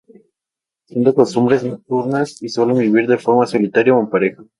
Son 0.87 1.03
de 1.03 1.13
costumbres 1.13 1.63
nocturnas 1.63 2.41
y 2.41 2.49
suelen 2.49 2.79
vivir 2.79 3.07
de 3.07 3.19
forma 3.19 3.45
solitaria 3.45 3.93
o 3.95 3.99
en 4.01 4.09
pareja. 4.09 4.43